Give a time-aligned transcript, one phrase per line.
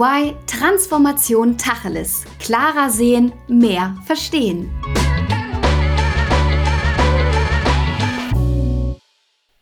[0.00, 2.24] EY Transformation Tacheles.
[2.38, 4.70] Klarer sehen, mehr verstehen.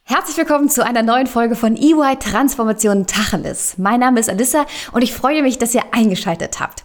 [0.05, 3.79] Herzlich willkommen zu einer neuen Folge von EY Transformation Tacheles.
[3.79, 6.85] Mein Name ist Alissa und ich freue mich, dass ihr eingeschaltet habt.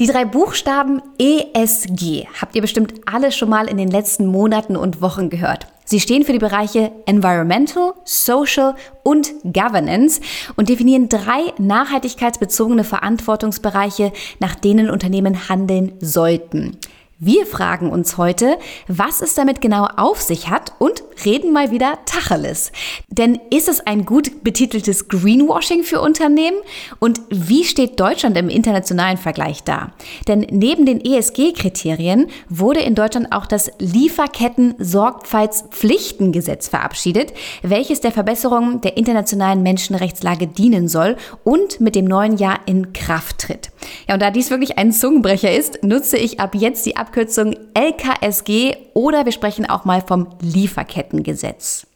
[0.00, 5.02] Die drei Buchstaben ESG habt ihr bestimmt alle schon mal in den letzten Monaten und
[5.02, 5.66] Wochen gehört.
[5.84, 10.20] Sie stehen für die Bereiche Environmental, Social und Governance
[10.56, 16.78] und definieren drei nachhaltigkeitsbezogene Verantwortungsbereiche, nach denen Unternehmen handeln sollten.
[17.26, 22.00] Wir fragen uns heute, was es damit genau auf sich hat und reden mal wieder
[22.04, 22.70] Tacheles.
[23.08, 26.58] Denn ist es ein gut betiteltes Greenwashing für Unternehmen?
[26.98, 29.94] Und wie steht Deutschland im internationalen Vergleich da?
[30.28, 37.32] Denn neben den ESG-Kriterien wurde in Deutschland auch das Lieferketten-Sorgfaltspflichtengesetz verabschiedet,
[37.62, 43.38] welches der Verbesserung der internationalen Menschenrechtslage dienen soll und mit dem neuen Jahr in Kraft
[43.38, 43.70] tritt.
[44.08, 48.74] Ja, und da dies wirklich ein Zungenbrecher ist, nutze ich ab jetzt die Abkürzung LKSG
[48.92, 51.86] oder wir sprechen auch mal vom Lieferkettengesetz.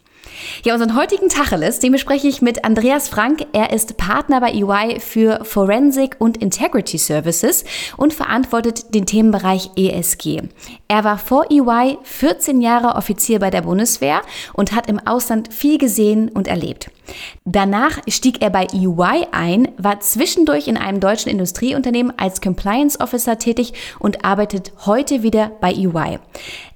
[0.65, 3.47] Ja, unseren heutigen Tacheles, den bespreche ich mit Andreas Frank.
[3.53, 7.65] Er ist Partner bei EY für Forensic und Integrity Services
[7.97, 10.43] und verantwortet den Themenbereich ESG.
[10.89, 14.23] Er war vor EY 14 Jahre Offizier bei der Bundeswehr
[14.53, 16.91] und hat im Ausland viel gesehen und erlebt.
[17.45, 23.39] Danach stieg er bei EY ein, war zwischendurch in einem deutschen Industrieunternehmen als Compliance Officer
[23.39, 26.19] tätig und arbeitet heute wieder bei EY.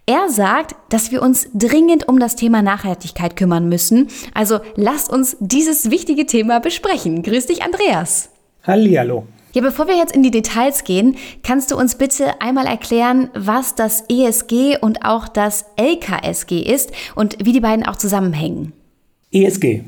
[0.04, 4.08] Er sagt, dass wir uns dringend um das Thema Nachhaltigkeit kümmern müssen.
[4.34, 7.22] Also lasst uns dieses wichtige Thema besprechen.
[7.22, 8.30] Grüß dich, Andreas.
[8.64, 9.26] Hallihallo.
[9.52, 13.76] Ja, bevor wir jetzt in die Details gehen, kannst du uns bitte einmal erklären, was
[13.76, 18.72] das ESG und auch das LKSG ist und wie die beiden auch zusammenhängen.
[19.30, 19.82] ESG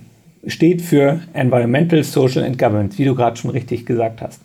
[0.47, 4.41] steht für Environmental, Social and Governance, wie du gerade schon richtig gesagt hast.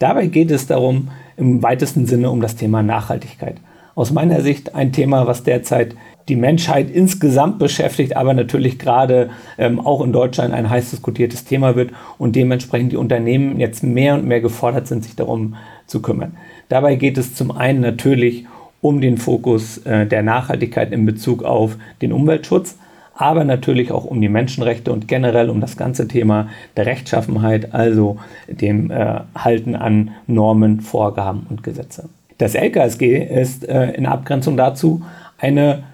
[0.00, 3.58] Dabei geht es darum, im weitesten Sinne um das Thema Nachhaltigkeit
[3.94, 5.94] aus meiner Sicht ein Thema, was derzeit
[6.28, 11.76] die Menschheit insgesamt beschäftigt, aber natürlich gerade ähm, auch in Deutschland ein heiß diskutiertes Thema
[11.76, 15.56] wird und dementsprechend die Unternehmen jetzt mehr und mehr gefordert sind, sich darum
[15.86, 16.36] zu kümmern.
[16.68, 18.46] Dabei geht es zum einen natürlich
[18.80, 22.78] um den Fokus äh, der Nachhaltigkeit in Bezug auf den Umweltschutz,
[23.14, 28.18] aber natürlich auch um die Menschenrechte und generell um das ganze Thema der Rechtschaffenheit, also
[28.48, 32.08] dem äh, Halten an Normen, Vorgaben und Gesetze.
[32.38, 35.02] Das LKSG ist äh, in Abgrenzung dazu
[35.38, 35.84] eine,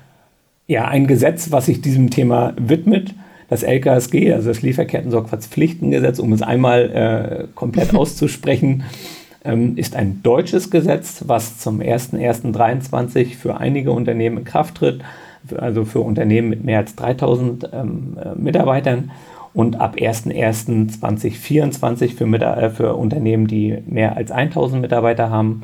[0.67, 3.15] ja, ein Gesetz, was sich diesem Thema widmet.
[3.49, 8.85] Das LKSG, also das Lieferketten-Sorgfaltspflichtengesetz, um es einmal äh, komplett auszusprechen,
[9.45, 15.03] ähm, ist ein deutsches Gesetz, was zum 01.01.2023 für einige Unternehmen in Kraft tritt,
[15.57, 19.11] also für Unternehmen mit mehr als 3000 ähm, äh, Mitarbeitern
[19.53, 25.63] und ab 01.01.2024 für, äh, für Unternehmen, die mehr als 1000 Mitarbeiter haben.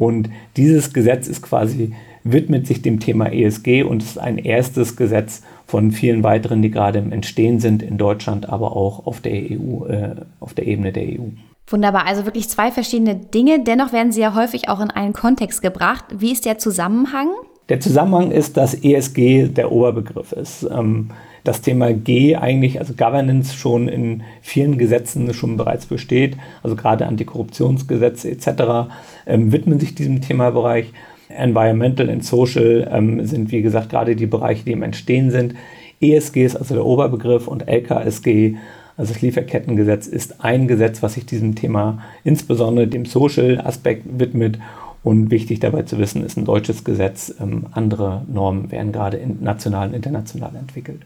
[0.00, 1.92] Und dieses Gesetz ist quasi,
[2.24, 6.98] widmet sich dem Thema ESG und ist ein erstes Gesetz von vielen weiteren, die gerade
[6.98, 11.02] im Entstehen sind in Deutschland, aber auch auf der EU, äh, auf der Ebene der
[11.02, 11.28] EU.
[11.66, 13.62] Wunderbar, also wirklich zwei verschiedene Dinge.
[13.62, 16.06] Dennoch werden sie ja häufig auch in einen Kontext gebracht.
[16.16, 17.28] Wie ist der Zusammenhang?
[17.68, 20.62] Der Zusammenhang ist, dass ESG der Oberbegriff ist.
[20.62, 21.10] Ähm,
[21.44, 27.06] das Thema G eigentlich, also Governance, schon in vielen Gesetzen schon bereits besteht, also gerade
[27.06, 28.90] Antikorruptionsgesetze etc.,
[29.26, 30.92] ähm, widmen sich diesem Themabereich.
[31.28, 35.54] Environmental and Social ähm, sind, wie gesagt, gerade die Bereiche, die im Entstehen sind.
[36.00, 38.56] ESG ist also der Oberbegriff und LKSG,
[38.96, 44.58] also das Lieferkettengesetz, ist ein Gesetz, was sich diesem Thema insbesondere dem Social-Aspekt widmet.
[45.02, 47.34] Und wichtig dabei zu wissen, ist ein deutsches Gesetz.
[47.40, 51.00] Ähm, andere Normen werden gerade national und international entwickelt.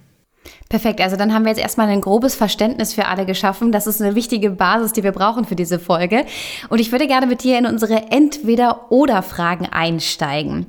[0.69, 3.71] Perfekt, also dann haben wir jetzt erstmal ein grobes Verständnis für alle geschaffen.
[3.71, 6.25] Das ist eine wichtige Basis, die wir brauchen für diese Folge.
[6.69, 10.67] Und ich würde gerne mit dir in unsere Entweder-Oder-Fragen einsteigen.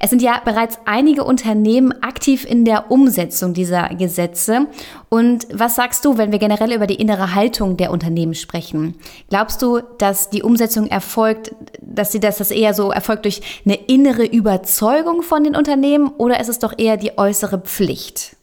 [0.00, 4.68] Es sind ja bereits einige Unternehmen aktiv in der Umsetzung dieser Gesetze.
[5.08, 8.94] Und was sagst du, wenn wir generell über die innere Haltung der Unternehmen sprechen?
[9.28, 13.74] Glaubst du, dass die Umsetzung erfolgt, dass sie dass das eher so erfolgt durch eine
[13.74, 18.37] innere Überzeugung von den Unternehmen oder ist es doch eher die äußere Pflicht?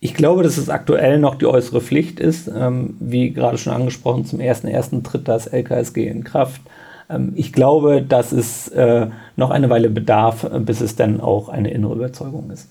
[0.00, 2.48] Ich glaube, dass es aktuell noch die äußere Pflicht ist.
[2.48, 5.02] Ähm, wie gerade schon angesprochen, zum 1.1.
[5.02, 6.62] tritt das LKSG in Kraft.
[7.10, 11.70] Ähm, ich glaube, dass es äh, noch eine Weile bedarf, bis es dann auch eine
[11.70, 12.68] innere Überzeugung ist.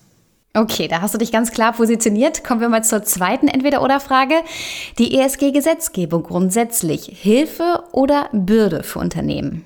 [0.52, 2.42] Okay, da hast du dich ganz klar positioniert.
[2.42, 4.34] Kommen wir mal zur zweiten Entweder-Oder-Frage.
[4.98, 9.64] Die ESG-Gesetzgebung grundsätzlich Hilfe oder Bürde für Unternehmen?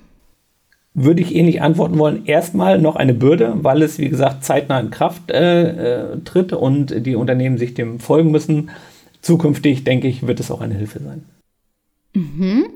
[0.95, 2.25] Würde ich ähnlich antworten wollen.
[2.25, 7.05] Erstmal noch eine Bürde, weil es, wie gesagt, zeitnah in Kraft äh, äh, tritt und
[7.05, 8.71] die Unternehmen sich dem folgen müssen.
[9.21, 11.25] Zukünftig, denke ich, wird es auch eine Hilfe sein.
[12.17, 12.67] Mhm.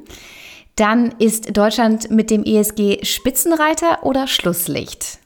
[0.75, 5.21] dann ist Deutschland mit dem ESG Spitzenreiter oder Schlusslicht?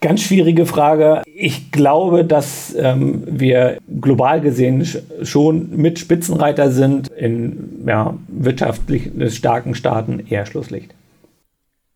[0.00, 1.22] Ganz schwierige Frage.
[1.26, 4.86] Ich glaube, dass ähm, wir global gesehen
[5.22, 10.94] schon mit Spitzenreiter sind, in ja, wirtschaftlich starken Staaten eher Schlusslicht.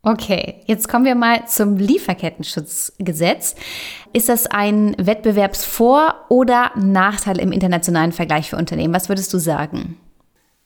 [0.06, 3.56] Okay, jetzt kommen wir mal zum Lieferkettenschutzgesetz.
[4.12, 8.92] Ist das ein Wettbewerbsvor- oder Nachteil im internationalen Vergleich für Unternehmen?
[8.92, 9.96] Was würdest du sagen?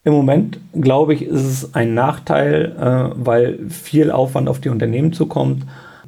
[0.02, 5.12] Im Moment, glaube ich, ist es ein Nachteil, äh, weil viel Aufwand auf die Unternehmen
[5.12, 5.62] zukommt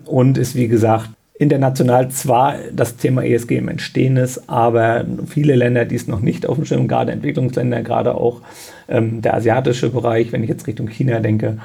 [0.06, 5.84] und ist, wie gesagt, international zwar das Thema ESG im Entstehen ist, aber viele Länder,
[5.84, 8.40] die es noch nicht auf dem Schirm, gerade Entwicklungsländer, gerade auch
[8.88, 11.58] ähm, der asiatische Bereich, wenn ich jetzt Richtung China denke.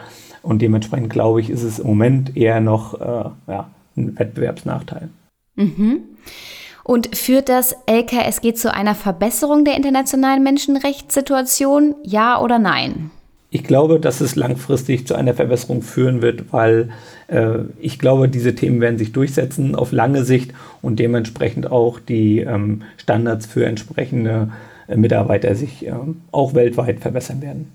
[0.45, 5.09] Und dementsprechend glaube ich, ist es im Moment eher noch äh, ja, ein Wettbewerbsnachteil.
[5.55, 6.01] Mhm.
[6.83, 11.95] Und führt das LKSG zu einer Verbesserung der internationalen Menschenrechtssituation?
[12.03, 13.09] Ja oder nein?
[13.49, 16.89] Ich glaube, dass es langfristig zu einer Verbesserung führen wird, weil
[17.27, 20.53] äh, ich glaube, diese Themen werden sich durchsetzen auf lange Sicht
[20.83, 24.51] und dementsprechend auch die ähm, Standards für entsprechende
[24.87, 25.93] äh, Mitarbeiter sich äh,
[26.31, 27.71] auch weltweit verbessern werden.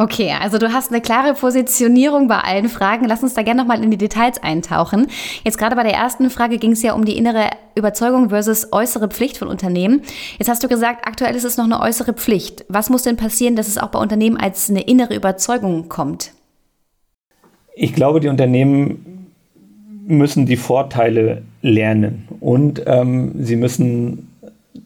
[0.00, 3.04] Okay, also du hast eine klare Positionierung bei allen Fragen.
[3.04, 5.08] Lass uns da gerne nochmal in die Details eintauchen.
[5.44, 9.08] Jetzt gerade bei der ersten Frage ging es ja um die innere Überzeugung versus äußere
[9.08, 10.00] Pflicht von Unternehmen.
[10.38, 12.64] Jetzt hast du gesagt, aktuell ist es noch eine äußere Pflicht.
[12.68, 16.32] Was muss denn passieren, dass es auch bei Unternehmen als eine innere Überzeugung kommt?
[17.74, 19.26] Ich glaube, die Unternehmen
[20.06, 24.30] müssen die Vorteile lernen und ähm, sie müssen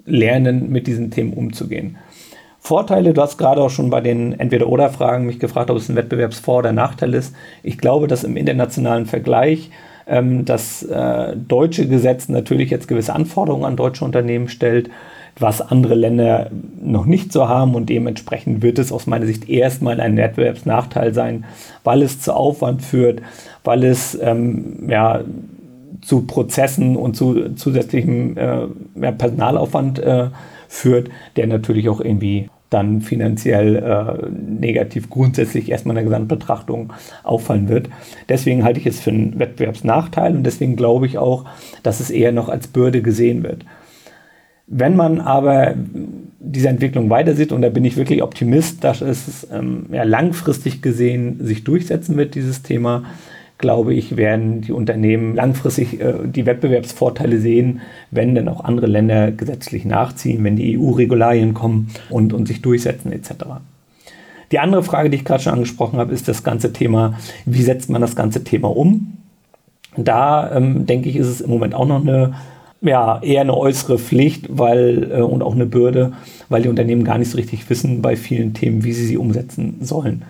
[0.06, 1.98] lernen, mit diesen Themen umzugehen.
[2.66, 6.60] Vorteile, du hast gerade auch schon bei den Entweder-Oder-Fragen mich gefragt, ob es ein Wettbewerbsvor-
[6.60, 7.34] oder Nachteil ist.
[7.62, 9.70] Ich glaube, dass im internationalen Vergleich
[10.06, 14.88] ähm, das äh, deutsche Gesetz natürlich jetzt gewisse Anforderungen an deutsche Unternehmen stellt,
[15.38, 16.50] was andere Länder
[16.82, 21.44] noch nicht so haben und dementsprechend wird es aus meiner Sicht erstmal ein Wettbewerbsnachteil sein,
[21.82, 23.20] weil es zu Aufwand führt,
[23.62, 25.20] weil es ähm, ja,
[26.00, 30.28] zu Prozessen und zu zusätzlichem äh, Personalaufwand äh,
[30.74, 36.92] führt, der natürlich auch irgendwie dann finanziell äh, negativ grundsätzlich erstmal in der Gesamtbetrachtung
[37.22, 37.88] auffallen wird.
[38.28, 41.44] Deswegen halte ich es für einen Wettbewerbsnachteil und deswegen glaube ich auch,
[41.84, 43.64] dass es eher noch als Bürde gesehen wird.
[44.66, 45.74] Wenn man aber
[46.40, 50.82] diese Entwicklung weiter sieht, und da bin ich wirklich Optimist, dass es ähm, ja, langfristig
[50.82, 53.04] gesehen sich durchsetzen wird, dieses Thema,
[53.64, 57.80] glaube ich, werden die Unternehmen langfristig äh, die Wettbewerbsvorteile sehen,
[58.10, 63.10] wenn dann auch andere Länder gesetzlich nachziehen, wenn die EU-Regularien kommen und, und sich durchsetzen
[63.10, 63.30] etc.
[64.52, 67.88] Die andere Frage, die ich gerade schon angesprochen habe, ist das ganze Thema, wie setzt
[67.88, 69.16] man das ganze Thema um?
[69.96, 72.34] Da ähm, denke ich, ist es im Moment auch noch eine
[72.82, 76.12] ja, eher eine äußere Pflicht weil, äh, und auch eine Bürde,
[76.50, 79.78] weil die Unternehmen gar nicht so richtig wissen bei vielen Themen, wie sie sie umsetzen
[79.80, 80.22] sollen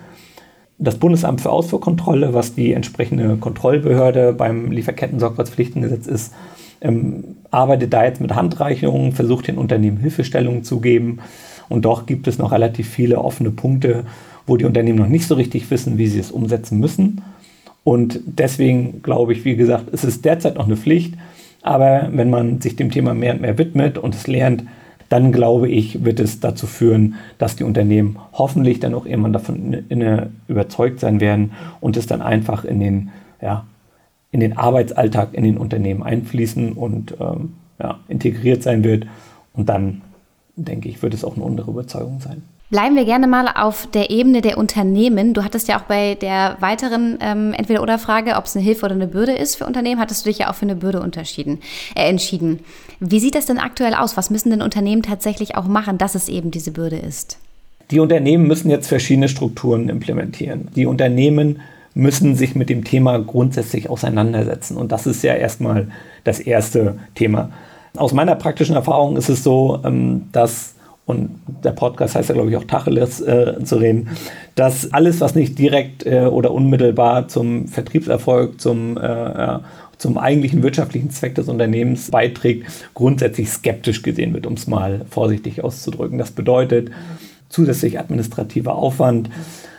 [0.77, 6.33] das Bundesamt für Ausfuhrkontrolle, was die entsprechende Kontrollbehörde beim Lieferketten-Sorgfaltspflichtengesetz ist,
[6.81, 11.19] ähm, arbeitet da jetzt mit Handreichungen, versucht den Unternehmen Hilfestellungen zu geben.
[11.69, 14.03] Und doch gibt es noch relativ viele offene Punkte,
[14.45, 17.21] wo die Unternehmen noch nicht so richtig wissen, wie sie es umsetzen müssen.
[17.83, 21.15] Und deswegen glaube ich, wie gesagt, es ist derzeit noch eine Pflicht.
[21.61, 24.63] Aber wenn man sich dem Thema mehr und mehr widmet und es lernt,
[25.09, 29.83] dann glaube ich, wird es dazu führen, dass die Unternehmen hoffentlich dann auch irgendwann davon
[30.47, 33.09] überzeugt sein werden und es dann einfach in den,
[33.41, 33.65] ja,
[34.31, 39.07] in den Arbeitsalltag in den Unternehmen einfließen und ähm, ja, integriert sein wird.
[39.53, 40.01] Und dann,
[40.55, 42.43] denke ich, wird es auch eine andere Überzeugung sein.
[42.71, 45.35] Bleiben wir gerne mal auf der Ebene der Unternehmen.
[45.35, 49.07] Du hattest ja auch bei der weiteren ähm, Entweder-Oder-Frage, ob es eine Hilfe oder eine
[49.07, 51.59] Bürde ist für Unternehmen, hattest du dich ja auch für eine Bürde unterschieden,
[51.95, 52.61] äh, entschieden.
[52.99, 54.17] Wie sieht das denn aktuell aus?
[54.17, 57.37] Was müssen denn Unternehmen tatsächlich auch machen, dass es eben diese Bürde ist?
[57.91, 60.69] Die Unternehmen müssen jetzt verschiedene Strukturen implementieren.
[60.75, 61.61] Die Unternehmen
[61.93, 64.75] müssen sich mit dem Thema grundsätzlich auseinandersetzen.
[64.75, 65.89] Und das ist ja erstmal
[66.23, 67.51] das erste Thema.
[67.95, 70.74] Aus meiner praktischen Erfahrung ist es so, ähm, dass
[71.05, 71.29] und
[71.63, 74.09] der Podcast heißt ja, glaube ich, auch Tacheles äh, zu reden,
[74.55, 79.59] dass alles, was nicht direkt äh, oder unmittelbar zum Vertriebserfolg, zum, äh,
[79.97, 85.63] zum eigentlichen wirtschaftlichen Zweck des Unternehmens beiträgt, grundsätzlich skeptisch gesehen wird, um es mal vorsichtig
[85.63, 86.17] auszudrücken.
[86.17, 86.89] Das bedeutet,
[87.49, 89.29] zusätzlich administrativer Aufwand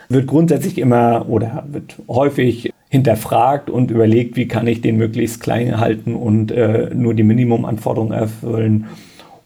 [0.07, 5.77] wird grundsätzlich immer oder wird häufig hinterfragt und überlegt, wie kann ich den möglichst klein
[5.77, 8.85] halten und äh, nur die Minimumanforderungen erfüllen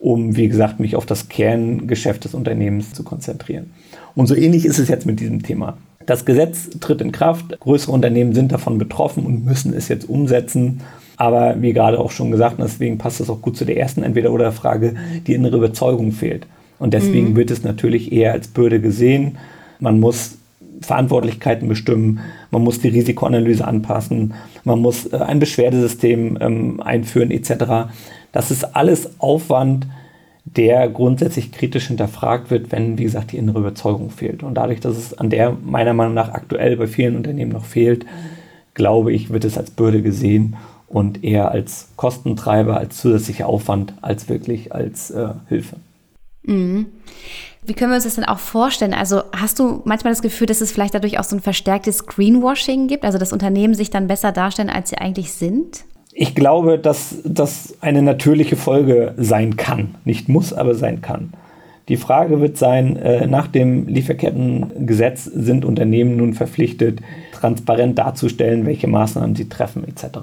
[0.02, 3.72] um, wie gesagt, mich auf das Kerngeschäft des Unternehmens zu konzentrieren.
[4.16, 5.78] Und so ähnlich ist es jetzt mit diesem Thema.
[6.08, 10.82] Das Gesetz tritt in Kraft, größere Unternehmen sind davon betroffen und müssen es jetzt umsetzen.
[11.18, 14.02] Aber wie gerade auch schon gesagt, und deswegen passt das auch gut zu der ersten
[14.02, 14.96] Entweder-Oder-Frage,
[15.28, 16.48] die innere Überzeugung fehlt.
[16.80, 17.36] Und deswegen mhm.
[17.36, 19.38] wird es natürlich eher als Bürde gesehen.
[19.80, 20.40] Man muss
[20.82, 22.20] Verantwortlichkeiten bestimmen,
[22.50, 24.34] man muss die Risikoanalyse anpassen,
[24.64, 27.92] man muss äh, ein Beschwerdesystem ähm, einführen etc.
[28.32, 29.88] Das ist alles Aufwand,
[30.44, 34.44] der grundsätzlich kritisch hinterfragt wird, wenn, wie gesagt, die innere Überzeugung fehlt.
[34.44, 38.06] Und dadurch, dass es an der meiner Meinung nach aktuell bei vielen Unternehmen noch fehlt,
[38.74, 40.56] glaube ich, wird es als Bürde gesehen
[40.88, 45.78] und eher als Kostentreiber, als zusätzlicher Aufwand, als wirklich als äh, Hilfe.
[46.44, 46.88] Mhm.
[47.64, 48.94] Wie können wir uns das denn auch vorstellen?
[48.94, 52.88] Also hast du manchmal das Gefühl, dass es vielleicht dadurch auch so ein verstärktes Greenwashing
[52.88, 55.86] gibt, also dass Unternehmen sich dann besser darstellen, als sie eigentlich sind?
[56.14, 59.96] Ich glaube, dass das eine natürliche Folge sein kann.
[60.06, 61.34] Nicht muss, aber sein kann.
[61.88, 67.00] Die Frage wird sein, äh, nach dem Lieferkettengesetz sind Unternehmen nun verpflichtet,
[67.34, 70.20] transparent darzustellen, welche Maßnahmen sie treffen etc.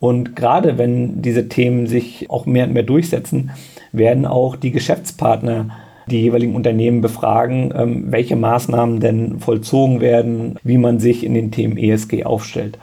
[0.00, 3.50] Und gerade wenn diese Themen sich auch mehr und mehr durchsetzen,
[3.92, 5.70] werden auch die Geschäftspartner
[6.10, 11.50] die jeweiligen Unternehmen befragen, ähm, welche Maßnahmen denn vollzogen werden, wie man sich in den
[11.50, 12.78] Themen ESG aufstellt.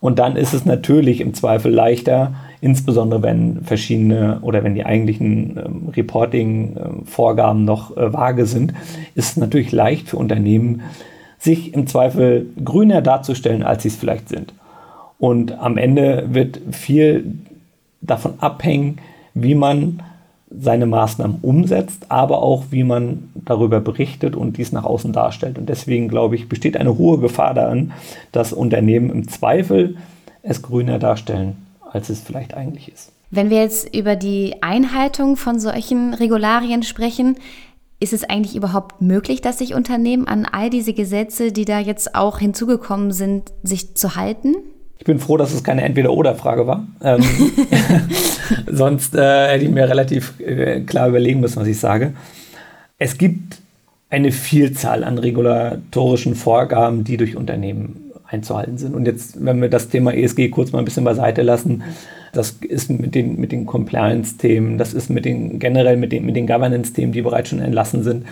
[0.00, 5.56] Und dann ist es natürlich im Zweifel leichter, insbesondere wenn verschiedene oder wenn die eigentlichen
[5.56, 8.72] ähm, Reporting-Vorgaben noch äh, vage sind,
[9.14, 10.82] ist es natürlich leicht für Unternehmen,
[11.38, 14.54] sich im Zweifel grüner darzustellen, als sie es vielleicht sind.
[15.18, 17.34] Und am Ende wird viel
[18.00, 18.98] davon abhängen,
[19.34, 20.02] wie man
[20.58, 25.58] seine Maßnahmen umsetzt, aber auch wie man darüber berichtet und dies nach außen darstellt.
[25.58, 27.92] Und deswegen glaube ich, besteht eine hohe Gefahr daran,
[28.32, 29.96] dass Unternehmen im Zweifel
[30.42, 31.56] es grüner darstellen,
[31.90, 33.12] als es vielleicht eigentlich ist.
[33.30, 37.36] Wenn wir jetzt über die Einhaltung von solchen Regularien sprechen,
[37.98, 42.14] ist es eigentlich überhaupt möglich, dass sich Unternehmen an all diese Gesetze, die da jetzt
[42.14, 44.56] auch hinzugekommen sind, sich zu halten?
[45.02, 46.86] Ich bin froh, dass es keine Entweder-Oder-Frage war.
[47.02, 47.24] Ähm,
[48.70, 52.12] sonst äh, hätte ich mir relativ äh, klar überlegen müssen, was ich sage.
[52.98, 53.58] Es gibt
[54.10, 58.94] eine Vielzahl an regulatorischen Vorgaben, die durch Unternehmen einzuhalten sind.
[58.94, 61.82] Und jetzt, wenn wir das Thema ESG kurz mal ein bisschen beiseite lassen,
[62.32, 66.36] das ist mit den, mit den Compliance-Themen, das ist mit den, generell mit den, mit
[66.36, 68.24] den Governance-Themen, die bereits schon entlassen sind.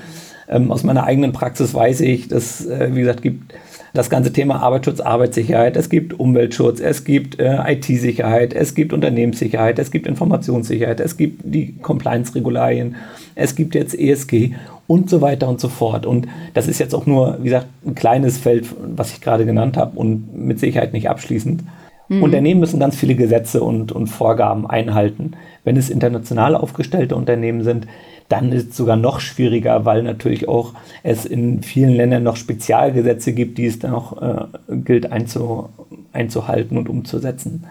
[0.48, 3.54] Ähm, aus meiner eigenen Praxis weiß ich, dass, äh, wie gesagt, gibt
[3.92, 9.78] das ganze Thema Arbeitsschutz, Arbeitssicherheit, es gibt Umweltschutz, es gibt äh, IT-Sicherheit, es gibt Unternehmenssicherheit,
[9.78, 12.96] es gibt Informationssicherheit, es gibt die Compliance-Regularien,
[13.34, 14.54] es gibt jetzt ESG
[14.86, 16.06] und so weiter und so fort.
[16.06, 18.66] Und das ist jetzt auch nur, wie gesagt, ein kleines Feld,
[18.96, 21.62] was ich gerade genannt habe und mit Sicherheit nicht abschließend.
[22.10, 22.24] Mhm.
[22.24, 25.32] Unternehmen müssen ganz viele Gesetze und, und Vorgaben einhalten.
[25.62, 27.86] Wenn es international aufgestellte Unternehmen sind,
[28.28, 33.32] dann ist es sogar noch schwieriger, weil natürlich auch es in vielen Ländern noch Spezialgesetze
[33.32, 35.68] gibt, die es dann auch äh, gilt einzu,
[36.12, 37.64] einzuhalten und umzusetzen.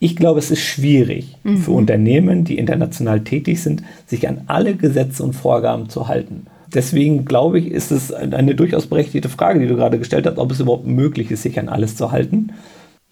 [0.00, 1.58] Ich glaube, es ist schwierig mhm.
[1.58, 6.46] für Unternehmen, die international tätig sind, sich an alle Gesetze und Vorgaben zu halten.
[6.72, 10.50] Deswegen glaube ich, ist es eine durchaus berechtigte Frage, die du gerade gestellt hast, ob
[10.50, 12.52] es überhaupt möglich ist, sich an alles zu halten.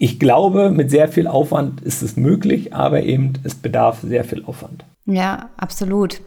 [0.03, 4.43] Ich glaube, mit sehr viel Aufwand ist es möglich, aber eben es bedarf sehr viel
[4.43, 4.83] Aufwand.
[5.05, 6.19] Ja, absolut.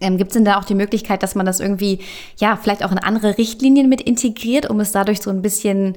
[0.00, 1.98] Ähm, Gibt es denn da auch die Möglichkeit, dass man das irgendwie,
[2.36, 5.96] ja, vielleicht auch in andere Richtlinien mit integriert, um es dadurch so ein bisschen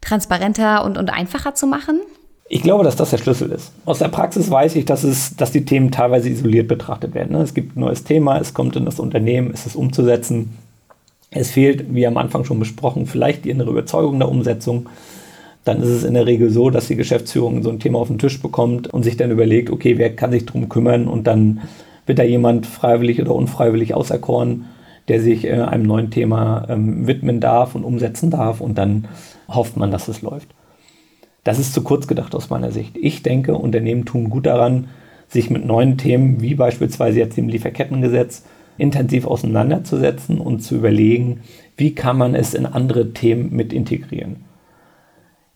[0.00, 2.00] transparenter und, und einfacher zu machen?
[2.48, 3.72] Ich glaube, dass das der Schlüssel ist.
[3.84, 7.32] Aus der Praxis weiß ich, dass, es, dass die Themen teilweise isoliert betrachtet werden.
[7.32, 7.42] Ne?
[7.42, 10.56] Es gibt ein neues Thema, es kommt in das Unternehmen, es ist umzusetzen.
[11.30, 14.88] Es fehlt, wie am Anfang schon besprochen, vielleicht die innere Überzeugung der Umsetzung.
[15.64, 18.18] Dann ist es in der Regel so, dass die Geschäftsführung so ein Thema auf den
[18.18, 21.60] Tisch bekommt und sich dann überlegt, okay, wer kann sich darum kümmern und dann
[22.06, 24.66] wird da jemand freiwillig oder unfreiwillig auserkoren,
[25.08, 29.08] der sich äh, einem neuen Thema ähm, widmen darf und umsetzen darf und dann
[29.48, 30.48] hofft man, dass es läuft.
[31.44, 32.96] Das ist zu kurz gedacht aus meiner Sicht.
[32.96, 34.88] Ich denke, Unternehmen tun gut daran,
[35.28, 38.44] sich mit neuen Themen wie beispielsweise jetzt dem Lieferkettengesetz
[38.76, 41.40] intensiv auseinanderzusetzen und zu überlegen,
[41.76, 44.36] wie kann man es in andere Themen mit integrieren.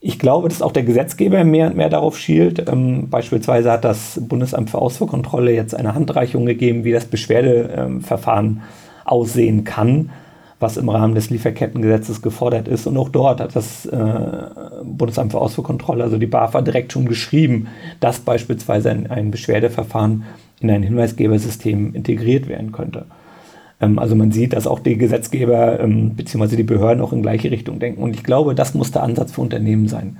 [0.06, 2.68] Ich glaube, dass auch der Gesetzgeber mehr und mehr darauf schielt.
[2.68, 8.62] Ähm, beispielsweise hat das Bundesamt für Ausfuhrkontrolle jetzt eine Handreichung gegeben, wie das Beschwerdeverfahren ähm,
[9.06, 10.10] aussehen kann,
[10.60, 12.86] was im Rahmen des Lieferkettengesetzes gefordert ist.
[12.86, 13.98] Und auch dort hat das äh,
[14.84, 17.68] Bundesamt für Ausfuhrkontrolle, also die BAFA, direkt schon geschrieben,
[18.00, 20.24] dass beispielsweise ein, ein Beschwerdeverfahren
[20.60, 23.06] in ein Hinweisgebersystem integriert werden könnte.
[23.84, 26.56] Ähm, also man sieht, dass auch die Gesetzgeber ähm, bzw.
[26.56, 28.02] die Behörden auch in gleiche Richtung denken.
[28.02, 30.16] Und ich glaube, das muss der Ansatz für Unternehmen sein.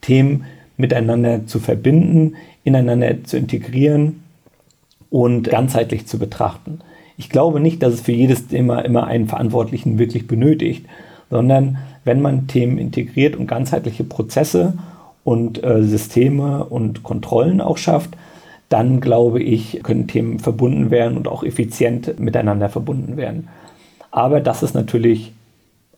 [0.00, 0.44] Themen
[0.76, 4.22] miteinander zu verbinden, ineinander zu integrieren
[5.10, 6.80] und ganzheitlich zu betrachten.
[7.16, 10.84] Ich glaube nicht, dass es für jedes Thema immer einen Verantwortlichen wirklich benötigt,
[11.30, 14.74] sondern wenn man Themen integriert und ganzheitliche Prozesse
[15.24, 18.10] und äh, Systeme und Kontrollen auch schafft,
[18.68, 23.48] dann glaube ich, können Themen verbunden werden und auch effizient miteinander verbunden werden.
[24.10, 25.32] Aber das ist natürlich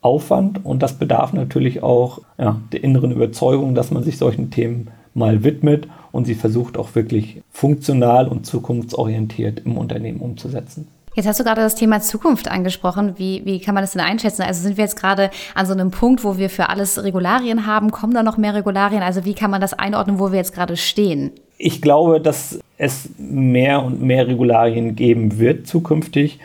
[0.01, 4.89] Aufwand und das bedarf natürlich auch ja, der inneren Überzeugung, dass man sich solchen Themen
[5.13, 10.87] mal widmet und sie versucht auch wirklich funktional und zukunftsorientiert im Unternehmen umzusetzen.
[11.15, 13.15] Jetzt hast du gerade das Thema Zukunft angesprochen.
[13.17, 14.43] Wie, wie kann man das denn einschätzen?
[14.43, 17.91] Also sind wir jetzt gerade an so einem Punkt, wo wir für alles Regularien haben?
[17.91, 19.01] Kommen da noch mehr Regularien?
[19.01, 21.31] Also wie kann man das einordnen, wo wir jetzt gerade stehen?
[21.61, 26.39] Ich glaube, dass es mehr und mehr Regularien geben wird zukünftig,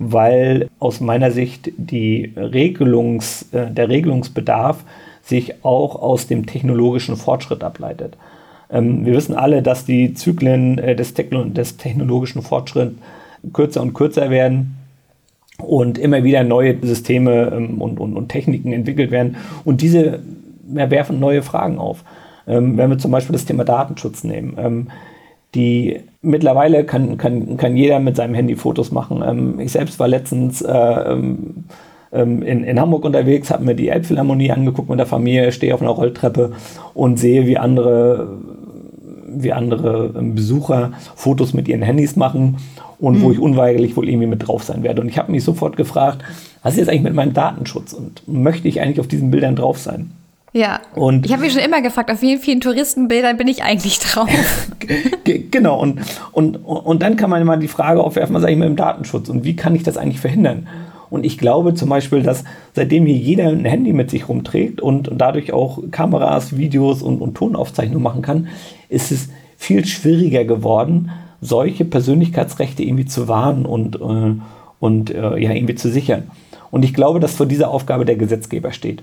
[0.00, 4.84] weil aus meiner Sicht die Regelungs, äh, der Regelungsbedarf
[5.22, 8.16] sich auch aus dem technologischen Fortschritt ableitet.
[8.68, 12.96] Ähm, wir wissen alle, dass die Zyklen äh, des, des technologischen Fortschritts
[13.52, 14.76] kürzer und kürzer werden
[15.58, 19.36] und immer wieder neue Systeme ähm, und, und, und Techniken entwickelt werden.
[19.64, 20.24] Und diese
[20.66, 22.02] werfen neue Fragen auf.
[22.46, 24.56] Ähm, wenn wir zum Beispiel das Thema Datenschutz nehmen.
[24.58, 24.88] Ähm,
[25.54, 29.22] die mittlerweile kann, kann, kann jeder mit seinem Handy Fotos machen.
[29.26, 31.64] Ähm, ich selbst war letztens äh, ähm,
[32.12, 35.82] ähm, in, in Hamburg unterwegs, habe mir die Elbphilharmonie angeguckt mit der Familie, stehe auf
[35.82, 36.52] einer Rolltreppe
[36.94, 38.28] und sehe, wie andere,
[39.28, 42.58] wie andere ähm, Besucher Fotos mit ihren Handys machen
[42.98, 43.22] und mhm.
[43.22, 45.00] wo ich unweigerlich wohl irgendwie mit drauf sein werde.
[45.00, 46.22] Und ich habe mich sofort gefragt,
[46.62, 49.78] was ist jetzt eigentlich mit meinem Datenschutz und möchte ich eigentlich auf diesen Bildern drauf
[49.78, 50.10] sein?
[50.56, 50.80] Ja.
[50.94, 54.30] Und ich habe mich schon immer gefragt, auf wie vielen Touristenbildern bin ich eigentlich drauf?
[55.50, 55.78] genau.
[55.78, 56.00] Und,
[56.32, 59.44] und, und dann kann man immer die Frage aufwerfen, was eigentlich mit dem Datenschutz und
[59.44, 60.66] wie kann ich das eigentlich verhindern?
[61.10, 65.10] Und ich glaube zum Beispiel, dass seitdem hier jeder ein Handy mit sich rumträgt und
[65.12, 68.48] dadurch auch Kameras, Videos und, und Tonaufzeichnungen machen kann,
[68.88, 71.10] ist es viel schwieriger geworden,
[71.42, 74.40] solche Persönlichkeitsrechte irgendwie zu wahren und, äh,
[74.80, 76.30] und äh, ja, irgendwie zu sichern.
[76.70, 79.02] Und ich glaube, dass vor dieser Aufgabe der Gesetzgeber steht,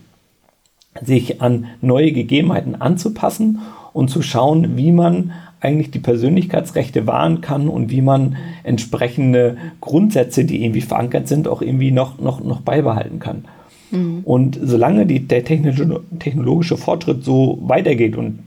[1.01, 3.59] sich an neue Gegebenheiten anzupassen
[3.93, 5.31] und zu schauen, wie man
[5.63, 11.61] eigentlich die Persönlichkeitsrechte wahren kann und wie man entsprechende Grundsätze, die irgendwie verankert sind, auch
[11.61, 13.45] irgendwie noch, noch, noch beibehalten kann.
[13.91, 14.21] Mhm.
[14.25, 18.39] Und solange die, der technische, technologische Fortschritt so weitergeht, und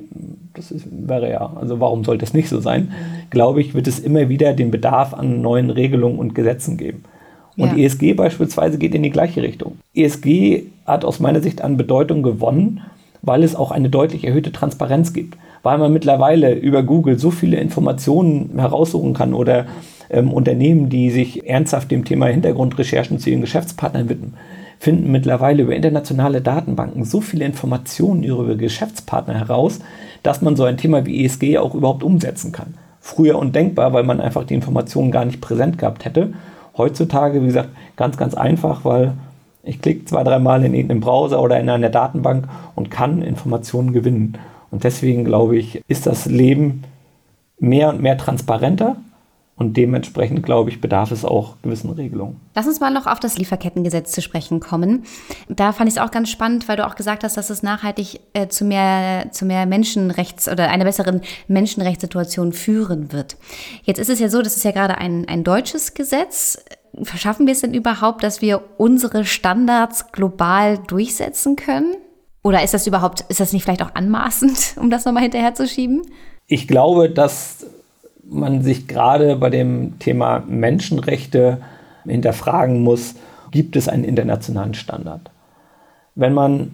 [0.52, 2.92] das ist, wäre ja, also warum sollte es nicht so sein,
[3.30, 7.04] glaube ich, wird es immer wieder den Bedarf an neuen Regelungen und Gesetzen geben.
[7.56, 7.84] Und ja.
[7.84, 9.78] ESG beispielsweise geht in die gleiche Richtung.
[9.96, 12.80] ESG hat aus meiner Sicht an Bedeutung gewonnen,
[13.22, 17.56] weil es auch eine deutlich erhöhte Transparenz gibt weil man mittlerweile über Google so viele
[17.56, 19.66] Informationen heraussuchen kann oder
[20.10, 24.34] ähm, Unternehmen, die sich ernsthaft dem Thema Hintergrundrecherchen zu ihren Geschäftspartnern widmen,
[24.78, 29.80] finden mittlerweile über internationale Datenbanken so viele Informationen über Geschäftspartner heraus,
[30.22, 32.74] dass man so ein Thema wie ESG auch überhaupt umsetzen kann.
[33.00, 36.32] Früher undenkbar, weil man einfach die Informationen gar nicht präsent gehabt hätte.
[36.76, 39.14] Heutzutage, wie gesagt, ganz, ganz einfach, weil
[39.66, 44.38] ich klicke zwei, dreimal in irgendeinem Browser oder in einer Datenbank und kann Informationen gewinnen.
[44.70, 46.84] Und deswegen glaube ich, ist das Leben
[47.58, 48.96] mehr und mehr transparenter
[49.58, 52.40] und dementsprechend, glaube ich, bedarf es auch gewissen Regelungen.
[52.54, 55.04] Lass uns mal noch auf das Lieferkettengesetz zu sprechen kommen.
[55.48, 58.20] Da fand ich es auch ganz spannend, weil du auch gesagt hast, dass es nachhaltig
[58.34, 63.36] äh, zu mehr, zu mehr Menschenrechts- oder einer besseren Menschenrechtssituation führen wird.
[63.84, 66.62] Jetzt ist es ja so, das ist ja gerade ein, ein deutsches Gesetz.
[67.02, 71.94] Verschaffen wir es denn überhaupt, dass wir unsere Standards global durchsetzen können?
[72.42, 76.02] Oder ist das überhaupt, ist das nicht vielleicht auch anmaßend, um das nochmal hinterherzuschieben?
[76.46, 77.66] Ich glaube, dass
[78.28, 81.58] man sich gerade bei dem Thema Menschenrechte
[82.04, 83.14] hinterfragen muss,
[83.50, 85.30] gibt es einen internationalen Standard?
[86.14, 86.72] Wenn man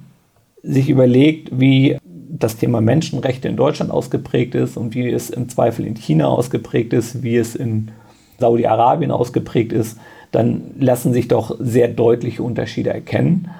[0.62, 5.86] sich überlegt, wie das Thema Menschenrechte in Deutschland ausgeprägt ist und wie es im Zweifel
[5.86, 7.90] in China ausgeprägt ist, wie es in
[8.38, 9.98] Saudi-Arabien ausgeprägt ist,
[10.30, 13.50] dann lassen sich doch sehr deutliche Unterschiede erkennen.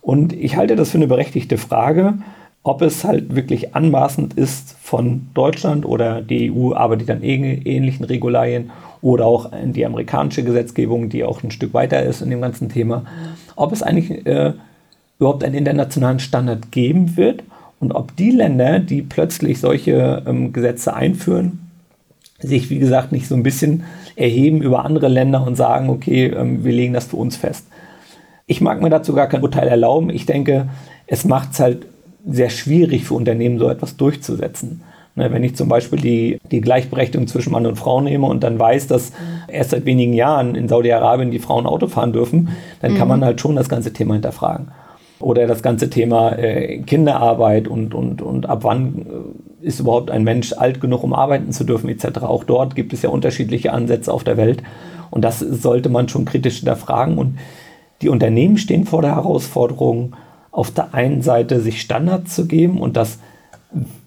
[0.00, 2.14] Und ich halte das für eine berechtigte Frage,
[2.64, 8.70] ob es halt wirklich anmaßend ist von Deutschland oder die EU arbeitet an ähnlichen Regularien
[9.00, 13.04] oder auch die amerikanische Gesetzgebung, die auch ein Stück weiter ist in dem ganzen Thema,
[13.56, 14.52] ob es eigentlich äh,
[15.18, 17.42] überhaupt einen internationalen Standard geben wird
[17.80, 21.68] und ob die Länder, die plötzlich solche ähm, Gesetze einführen,
[22.38, 23.82] sich, wie gesagt, nicht so ein bisschen
[24.14, 27.66] erheben über andere Länder und sagen, okay, ähm, wir legen das für uns fest.
[28.46, 30.10] Ich mag mir dazu gar kein Urteil erlauben.
[30.10, 30.68] Ich denke,
[31.06, 31.86] es macht es halt
[32.26, 34.82] sehr schwierig für Unternehmen, so etwas durchzusetzen.
[35.14, 38.58] Ne, wenn ich zum Beispiel die, die Gleichberechtigung zwischen Mann und Frau nehme und dann
[38.58, 39.12] weiß, dass
[39.46, 42.48] erst seit wenigen Jahren in Saudi-Arabien die Frauen Auto fahren dürfen,
[42.80, 42.96] dann mhm.
[42.96, 44.68] kann man halt schon das ganze Thema hinterfragen.
[45.20, 49.06] Oder das ganze Thema äh, Kinderarbeit und, und, und ab wann
[49.60, 52.22] äh, ist überhaupt ein Mensch alt genug, um arbeiten zu dürfen, etc.
[52.22, 54.62] Auch dort gibt es ja unterschiedliche Ansätze auf der Welt.
[55.10, 57.18] Und das sollte man schon kritisch hinterfragen.
[57.18, 57.38] Und
[58.00, 60.14] die Unternehmen stehen vor der Herausforderung,
[60.52, 63.18] auf der einen Seite sich Standards zu geben und das,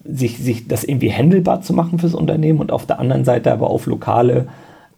[0.04, 3.68] sich, sich das irgendwie handelbar zu machen fürs Unternehmen und auf der anderen Seite aber
[3.68, 4.46] auf lokale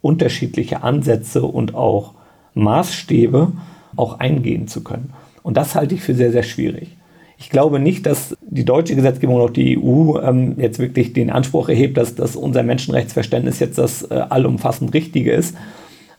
[0.01, 2.13] unterschiedliche Ansätze und auch
[2.53, 3.51] Maßstäbe
[3.95, 5.13] auch eingehen zu können.
[5.43, 6.95] Und das halte ich für sehr, sehr schwierig.
[7.37, 11.29] Ich glaube nicht, dass die deutsche Gesetzgebung oder auch die EU ähm, jetzt wirklich den
[11.29, 15.55] Anspruch erhebt, dass, dass unser Menschenrechtsverständnis jetzt das äh, allumfassend Richtige ist.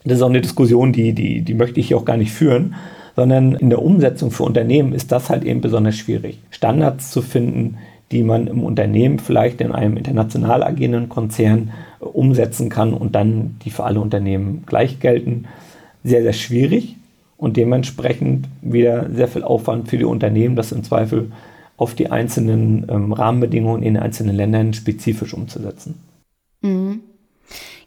[0.02, 2.74] Das ist auch eine Diskussion, die, die, die möchte ich hier auch gar nicht führen,
[3.20, 6.38] sondern in der Umsetzung für Unternehmen ist das halt eben besonders schwierig.
[6.48, 7.76] Standards zu finden,
[8.12, 13.56] die man im Unternehmen vielleicht in einem international agierenden Konzern äh, umsetzen kann und dann
[13.62, 15.44] die für alle Unternehmen gleich gelten.
[16.02, 16.96] Sehr, sehr schwierig
[17.36, 21.30] und dementsprechend wieder sehr viel Aufwand für die Unternehmen, das im Zweifel
[21.76, 25.96] auf die einzelnen ähm, Rahmenbedingungen in den einzelnen Ländern spezifisch umzusetzen.
[26.62, 27.00] Mhm.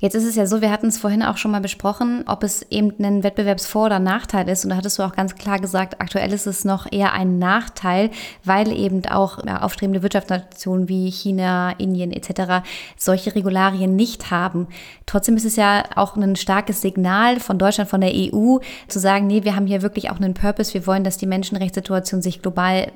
[0.04, 2.62] Jetzt ist es ja so, wir hatten es vorhin auch schon mal besprochen, ob es
[2.70, 4.66] eben ein Wettbewerbsvor- oder Nachteil ist.
[4.66, 8.10] Und da hattest du auch ganz klar gesagt, aktuell ist es noch eher ein Nachteil,
[8.44, 12.66] weil eben auch ja, aufstrebende Wirtschaftsnationen wie China, Indien etc.
[12.98, 14.68] solche Regularien nicht haben.
[15.06, 18.58] Trotzdem ist es ja auch ein starkes Signal von Deutschland, von der EU,
[18.90, 20.74] zu sagen, nee, wir haben hier wirklich auch einen Purpose.
[20.74, 22.92] Wir wollen, dass die Menschenrechtssituation sich global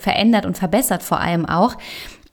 [0.00, 1.76] verändert und verbessert vor allem auch.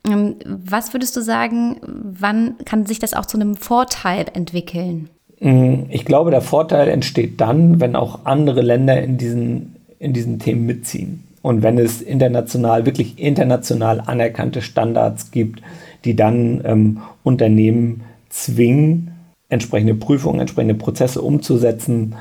[0.07, 5.09] Ähm, was würdest du sagen, wann kann sich das auch zu einem Vorteil entwickeln?
[5.39, 10.39] Mm, ich glaube, der Vorteil entsteht dann, wenn auch andere Länder in diesen, in diesen
[10.39, 11.23] Themen mitziehen.
[11.41, 15.61] Und wenn es international, wirklich international anerkannte Standards gibt,
[16.03, 19.11] die dann ähm, Unternehmen zwingen,
[19.49, 22.15] entsprechende Prüfungen, entsprechende Prozesse umzusetzen,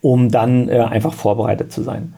[0.00, 2.14] um dann äh, einfach vorbereitet zu sein.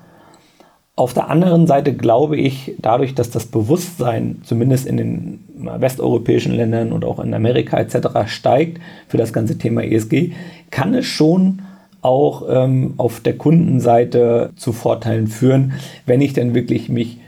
[0.96, 6.92] Auf der anderen Seite glaube ich, dadurch, dass das Bewusstsein zumindest in den westeuropäischen Ländern
[6.92, 8.26] und auch in Amerika etc.
[8.26, 10.33] steigt für das ganze Thema ESG,
[10.70, 11.62] kann es schon
[12.00, 15.72] auch ähm, auf der Kundenseite zu Vorteilen führen,
[16.07, 17.18] wenn ich dann wirklich mich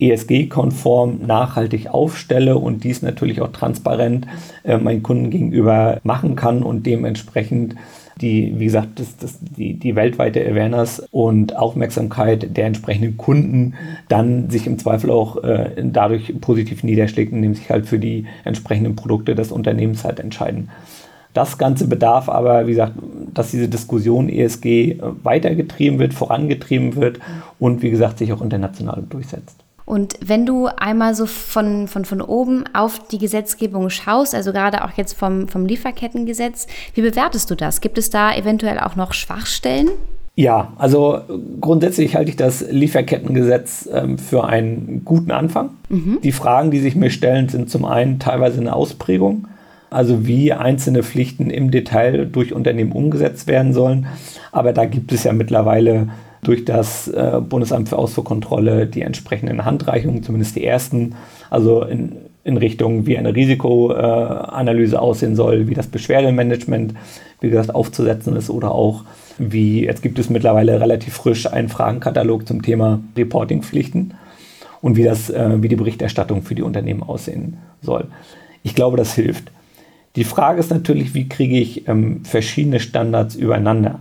[0.00, 4.26] ESG-konform nachhaltig aufstelle und dies natürlich auch transparent
[4.64, 7.76] äh, meinen Kunden gegenüber machen kann und dementsprechend
[8.20, 13.74] die, wie gesagt, das, das, die, die weltweite Awareness und Aufmerksamkeit der entsprechenden Kunden
[14.08, 18.96] dann sich im Zweifel auch äh, dadurch positiv niederschlägt, indem sich halt für die entsprechenden
[18.96, 20.70] Produkte des Unternehmens halt entscheiden.
[21.32, 22.94] Das Ganze bedarf aber, wie gesagt,
[23.32, 27.20] dass diese Diskussion ESG weitergetrieben wird, vorangetrieben wird
[27.58, 29.59] und wie gesagt sich auch international durchsetzt.
[29.90, 34.84] Und wenn du einmal so von, von, von oben auf die Gesetzgebung schaust, also gerade
[34.84, 37.80] auch jetzt vom, vom Lieferkettengesetz, wie bewertest du das?
[37.80, 39.88] Gibt es da eventuell auch noch Schwachstellen?
[40.36, 41.22] Ja, also
[41.60, 45.70] grundsätzlich halte ich das Lieferkettengesetz ähm, für einen guten Anfang.
[45.88, 46.18] Mhm.
[46.22, 49.48] Die Fragen, die sich mir stellen, sind zum einen teilweise eine Ausprägung,
[49.90, 54.06] also wie einzelne Pflichten im Detail durch Unternehmen umgesetzt werden sollen.
[54.52, 56.10] Aber da gibt es ja mittlerweile
[56.42, 61.14] durch das äh, Bundesamt für Ausfuhrkontrolle die entsprechenden Handreichungen, zumindest die ersten,
[61.50, 62.12] also in,
[62.44, 66.94] in Richtung, wie eine Risikoanalyse äh, aussehen soll, wie das Beschwerdemanagement,
[67.40, 69.04] wie gesagt, aufzusetzen ist oder auch
[69.38, 74.14] wie, jetzt gibt es mittlerweile relativ frisch einen Fragenkatalog zum Thema Reportingpflichten
[74.80, 78.06] und wie, das, äh, wie die Berichterstattung für die Unternehmen aussehen soll.
[78.62, 79.50] Ich glaube, das hilft.
[80.16, 84.00] Die Frage ist natürlich, wie kriege ich ähm, verschiedene Standards übereinander?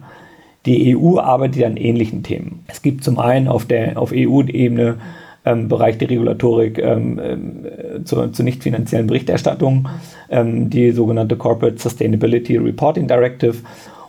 [0.65, 2.63] Die EU arbeitet an ähnlichen Themen.
[2.67, 4.97] Es gibt zum einen auf der auf EU-Ebene
[5.45, 9.87] ähm, Bereich der Regulatorik ähm, äh, zur, zur nicht finanziellen Berichterstattung,
[10.29, 13.55] ähm, die sogenannte Corporate Sustainability Reporting Directive.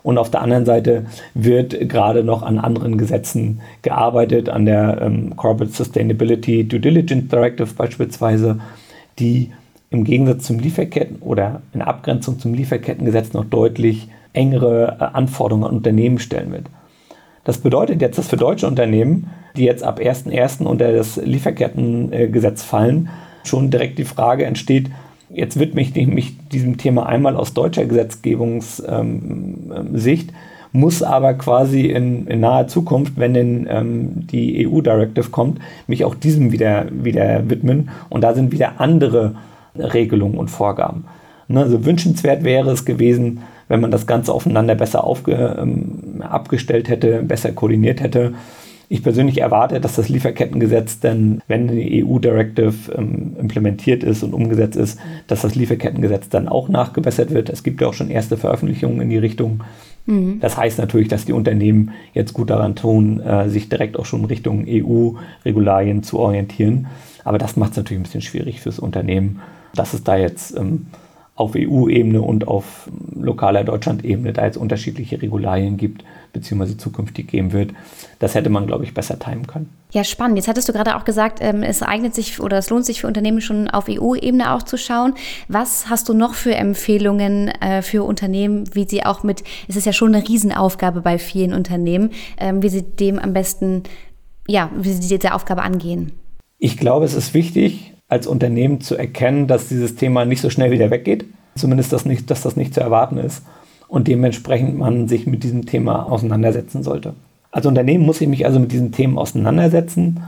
[0.03, 5.35] Und auf der anderen Seite wird gerade noch an anderen Gesetzen gearbeitet, an der ähm,
[5.35, 8.59] Corporate Sustainability Due Diligence Directive beispielsweise,
[9.19, 9.51] die
[9.91, 15.75] im Gegensatz zum Lieferketten oder in Abgrenzung zum Lieferkettengesetz noch deutlich engere äh, Anforderungen an
[15.75, 16.65] Unternehmen stellen wird.
[17.43, 20.63] Das bedeutet jetzt, dass für deutsche Unternehmen, die jetzt ab 1.1.
[20.63, 23.09] unter das Lieferkettengesetz fallen,
[23.43, 24.89] schon direkt die Frage entsteht,
[25.29, 30.35] jetzt widme ich mich diesem Thema einmal aus deutscher Gesetzgebungssicht, ähm,
[30.73, 36.15] muss aber quasi in, in, naher Zukunft, wenn denn ähm, die EU-Directive kommt, mich auch
[36.15, 37.89] diesem wieder, wieder widmen.
[38.09, 39.35] Und da sind wieder andere
[39.75, 41.05] Regelungen und Vorgaben.
[41.47, 46.89] Ne, also wünschenswert wäre es gewesen, wenn man das Ganze aufeinander besser aufge, ähm, abgestellt
[46.89, 48.33] hätte, besser koordiniert hätte.
[48.89, 54.75] Ich persönlich erwarte, dass das Lieferkettengesetz dann, wenn die EU-Directive ähm, implementiert ist und umgesetzt
[54.75, 57.49] ist, dass das Lieferkettengesetz dann auch nachgebessert wird.
[57.49, 59.61] Es gibt ja auch schon erste Veröffentlichungen in die Richtung.
[60.05, 60.41] Mhm.
[60.41, 64.25] Das heißt natürlich, dass die Unternehmen jetzt gut daran tun, äh, sich direkt auch schon
[64.25, 66.87] Richtung EU-Regularien zu orientieren.
[67.23, 69.39] Aber das macht es natürlich ein bisschen schwierig fürs Unternehmen,
[69.75, 70.87] dass es da jetzt ähm,
[71.35, 76.03] auf EU-Ebene und auf lokaler Deutschland-Ebene da jetzt unterschiedliche Regularien gibt,
[76.33, 77.71] beziehungsweise zukünftig geben wird.
[78.19, 79.69] Das hätte man, glaube ich, besser timen können.
[79.91, 80.37] Ja, spannend.
[80.37, 83.07] Jetzt hattest du gerade auch gesagt, ähm, es eignet sich oder es lohnt sich für
[83.07, 85.15] Unternehmen schon auf EU-Ebene auch zu schauen.
[85.47, 89.85] Was hast du noch für Empfehlungen äh, für Unternehmen, wie sie auch mit, es ist
[89.85, 93.83] ja schon eine Riesenaufgabe bei vielen Unternehmen, ähm, wie sie dem am besten
[94.47, 96.11] ja, wie sie diese Aufgabe angehen?
[96.57, 100.69] Ich glaube, es ist wichtig, als Unternehmen zu erkennen, dass dieses Thema nicht so schnell
[100.69, 101.25] wieder weggeht.
[101.55, 103.41] Zumindest, dass, nicht, dass das nicht zu erwarten ist.
[103.87, 107.13] Und dementsprechend man sich mit diesem Thema auseinandersetzen sollte.
[107.51, 110.23] Als Unternehmen muss ich mich also mit diesen Themen auseinandersetzen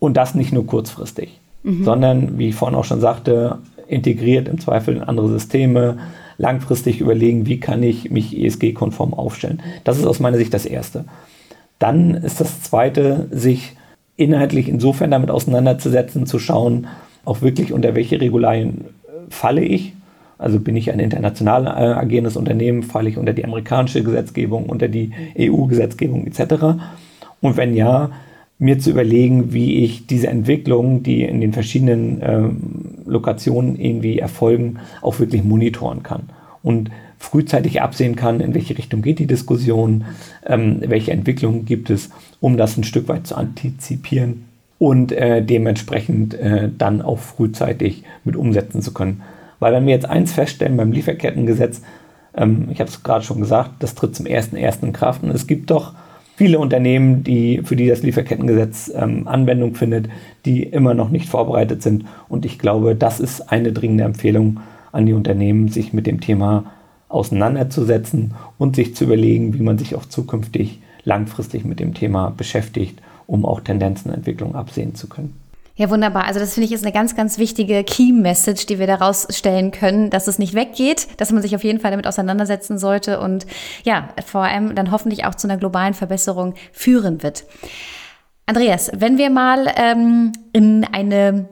[0.00, 1.84] und das nicht nur kurzfristig, mhm.
[1.84, 5.98] sondern, wie ich vorhin auch schon sagte, integriert im Zweifel in andere Systeme,
[6.36, 9.62] langfristig überlegen, wie kann ich mich ESG-konform aufstellen.
[9.84, 11.04] Das ist aus meiner Sicht das Erste.
[11.78, 13.76] Dann ist das Zweite, sich
[14.16, 16.88] inhaltlich insofern damit auseinanderzusetzen, zu schauen,
[17.24, 19.94] auch wirklich unter welche Regularien äh, falle ich.
[20.38, 24.88] Also bin ich ein international äh, agierendes Unternehmen, falle ich unter die amerikanische Gesetzgebung, unter
[24.88, 26.80] die EU-Gesetzgebung etc.
[27.42, 28.10] Und wenn ja,
[28.58, 32.56] mir zu überlegen, wie ich diese Entwicklungen, die in den verschiedenen ähm,
[33.06, 36.30] Lokationen irgendwie erfolgen, auch wirklich monitoren kann.
[36.62, 40.04] Und frühzeitig absehen kann, in welche Richtung geht die Diskussion,
[40.46, 44.49] ähm, welche Entwicklungen gibt es, um das ein Stück weit zu antizipieren
[44.80, 49.20] und äh, dementsprechend äh, dann auch frühzeitig mit umsetzen zu können.
[49.58, 51.82] Weil wenn wir jetzt eins feststellen beim Lieferkettengesetz,
[52.34, 54.82] ähm, ich habe es gerade schon gesagt, das tritt zum 1.1.
[54.82, 55.92] in Kraft und es gibt doch
[56.34, 60.08] viele Unternehmen, die, für die das Lieferkettengesetz ähm, Anwendung findet,
[60.46, 62.06] die immer noch nicht vorbereitet sind.
[62.30, 64.60] Und ich glaube, das ist eine dringende Empfehlung
[64.92, 66.72] an die Unternehmen, sich mit dem Thema
[67.10, 73.02] auseinanderzusetzen und sich zu überlegen, wie man sich auch zukünftig langfristig mit dem Thema beschäftigt,
[73.30, 75.38] um auch Tendenzen, Entwicklungen absehen zu können.
[75.76, 76.26] Ja, wunderbar.
[76.26, 80.10] Also das finde ich ist eine ganz, ganz wichtige Key-Message, die wir daraus stellen können,
[80.10, 83.46] dass es nicht weggeht, dass man sich auf jeden Fall damit auseinandersetzen sollte und
[83.84, 87.44] ja, vor allem dann hoffentlich auch zu einer globalen Verbesserung führen wird.
[88.44, 91.48] Andreas, wenn wir mal ähm, in eine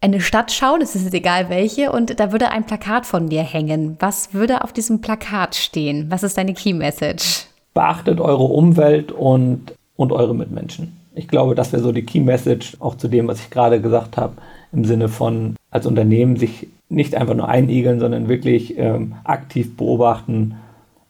[0.00, 3.96] eine Stadt schauen, es ist egal welche, und da würde ein Plakat von dir hängen.
[4.00, 6.10] Was würde auf diesem Plakat stehen?
[6.10, 7.46] Was ist deine Key Message?
[7.72, 11.03] Beachtet eure Umwelt und, und eure Mitmenschen.
[11.14, 14.16] Ich glaube, das wäre so die Key Message auch zu dem, was ich gerade gesagt
[14.16, 14.34] habe,
[14.72, 20.56] im Sinne von als Unternehmen sich nicht einfach nur einigeln, sondern wirklich ähm, aktiv beobachten,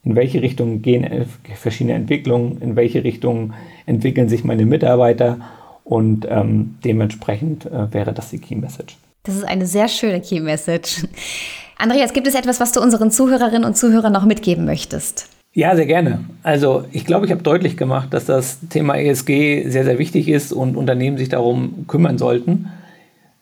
[0.04, 3.54] in welche Richtung gehen verschiedene Entwicklungen, in welche Richtung
[3.86, 5.38] entwickeln sich meine Mitarbeiter
[5.84, 8.96] und ähm, dementsprechend äh, wäre das die Key Message.
[9.22, 11.06] Das ist eine sehr schöne Key Message.
[11.78, 15.28] Andreas, gibt es etwas, was du unseren Zuhörerinnen und Zuhörern noch mitgeben möchtest?
[15.56, 16.18] Ja, sehr gerne.
[16.42, 20.52] Also ich glaube, ich habe deutlich gemacht, dass das Thema ESG sehr, sehr wichtig ist
[20.52, 22.70] und Unternehmen sich darum kümmern sollten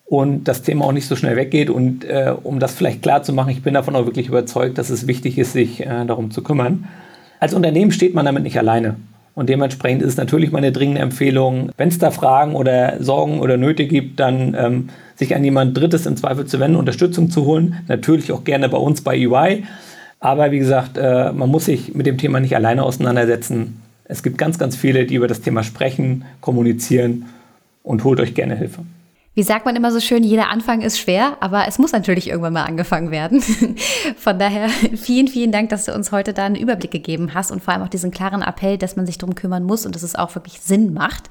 [0.04, 1.70] und das Thema auch nicht so schnell weggeht.
[1.70, 4.90] Und äh, um das vielleicht klar zu machen, ich bin davon auch wirklich überzeugt, dass
[4.90, 6.86] es wichtig ist, sich äh, darum zu kümmern.
[7.40, 8.96] Als Unternehmen steht man damit nicht alleine.
[9.34, 13.86] Und dementsprechend ist natürlich meine dringende Empfehlung, wenn es da Fragen oder Sorgen oder Nöte
[13.86, 17.76] gibt, dann ähm, sich an jemand Drittes im Zweifel zu wenden, Unterstützung zu holen.
[17.88, 19.62] Natürlich auch gerne bei uns bei EY.
[20.22, 23.82] Aber wie gesagt, äh, man muss sich mit dem Thema nicht alleine auseinandersetzen.
[24.04, 27.26] Es gibt ganz, ganz viele, die über das Thema sprechen, kommunizieren
[27.82, 28.84] und holt euch gerne Hilfe.
[29.34, 32.52] Wie sagt man immer so schön, jeder Anfang ist schwer, aber es muss natürlich irgendwann
[32.52, 33.40] mal angefangen werden.
[34.16, 37.60] Von daher vielen, vielen Dank, dass du uns heute da einen Überblick gegeben hast und
[37.60, 40.14] vor allem auch diesen klaren Appell, dass man sich darum kümmern muss und dass es
[40.14, 41.30] auch wirklich Sinn macht.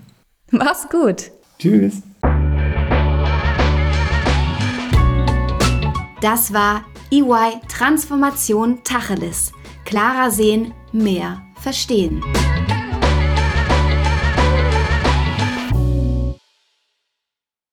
[0.52, 1.32] Mach's gut.
[1.58, 2.04] Tschüss.
[6.22, 9.52] Das war EY Transformation Tacheles.
[9.84, 12.24] Klarer sehen, mehr verstehen.